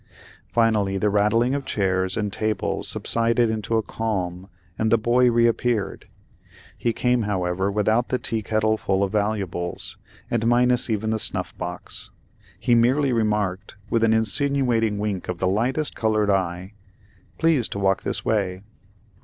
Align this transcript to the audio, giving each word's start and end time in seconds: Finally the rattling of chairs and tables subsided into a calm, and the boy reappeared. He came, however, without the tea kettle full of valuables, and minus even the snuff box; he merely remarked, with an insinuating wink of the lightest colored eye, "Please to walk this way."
Finally 0.47 0.97
the 0.97 1.11
rattling 1.11 1.53
of 1.53 1.63
chairs 1.63 2.17
and 2.17 2.33
tables 2.33 2.87
subsided 2.87 3.51
into 3.51 3.77
a 3.77 3.83
calm, 3.83 4.49
and 4.75 4.91
the 4.91 4.97
boy 4.97 5.29
reappeared. 5.29 6.07
He 6.75 6.91
came, 6.91 7.21
however, 7.21 7.69
without 7.71 8.09
the 8.09 8.17
tea 8.17 8.41
kettle 8.41 8.77
full 8.79 9.03
of 9.03 9.11
valuables, 9.11 9.99
and 10.31 10.47
minus 10.47 10.89
even 10.89 11.11
the 11.11 11.19
snuff 11.19 11.55
box; 11.55 12.09
he 12.59 12.73
merely 12.73 13.13
remarked, 13.13 13.77
with 13.91 14.03
an 14.03 14.11
insinuating 14.11 14.97
wink 14.97 15.29
of 15.29 15.37
the 15.37 15.45
lightest 15.47 15.93
colored 15.95 16.31
eye, 16.31 16.73
"Please 17.37 17.67
to 17.67 17.77
walk 17.77 18.01
this 18.01 18.25
way." 18.25 18.63